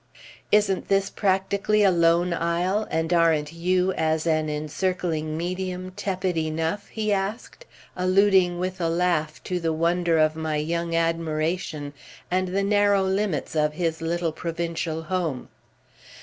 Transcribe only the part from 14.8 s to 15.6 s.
home.